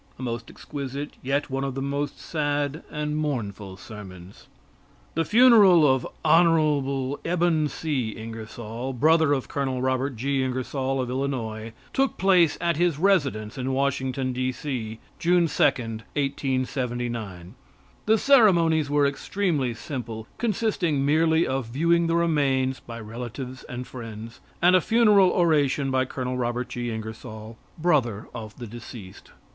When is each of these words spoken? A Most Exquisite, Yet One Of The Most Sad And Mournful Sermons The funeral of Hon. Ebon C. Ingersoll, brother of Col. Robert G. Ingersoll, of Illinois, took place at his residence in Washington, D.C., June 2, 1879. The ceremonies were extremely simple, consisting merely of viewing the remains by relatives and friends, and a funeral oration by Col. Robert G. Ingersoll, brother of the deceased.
A 0.17 0.23
Most 0.23 0.49
Exquisite, 0.49 1.11
Yet 1.21 1.51
One 1.51 1.63
Of 1.63 1.75
The 1.75 1.81
Most 1.83 2.19
Sad 2.19 2.81
And 2.89 3.15
Mournful 3.17 3.77
Sermons 3.77 4.47
The 5.13 5.23
funeral 5.23 5.85
of 5.87 6.07
Hon. 6.25 7.19
Ebon 7.23 7.67
C. 7.67 8.09
Ingersoll, 8.09 8.93
brother 8.93 9.31
of 9.31 9.47
Col. 9.47 9.79
Robert 9.79 10.15
G. 10.15 10.41
Ingersoll, 10.43 10.99
of 10.99 11.11
Illinois, 11.11 11.71
took 11.93 12.17
place 12.17 12.57
at 12.59 12.77
his 12.77 12.97
residence 12.97 13.59
in 13.59 13.73
Washington, 13.73 14.33
D.C., 14.33 14.97
June 15.19 15.45
2, 15.45 15.63
1879. 15.63 17.53
The 18.07 18.17
ceremonies 18.17 18.89
were 18.89 19.05
extremely 19.05 19.75
simple, 19.75 20.25
consisting 20.39 21.05
merely 21.05 21.45
of 21.45 21.67
viewing 21.67 22.07
the 22.07 22.15
remains 22.15 22.79
by 22.79 22.99
relatives 22.99 23.63
and 23.65 23.85
friends, 23.85 24.39
and 24.63 24.75
a 24.75 24.81
funeral 24.81 25.29
oration 25.29 25.91
by 25.91 26.05
Col. 26.05 26.35
Robert 26.35 26.69
G. 26.69 26.89
Ingersoll, 26.89 27.59
brother 27.79 28.27
of 28.33 28.57
the 28.57 28.65
deceased. 28.65 29.29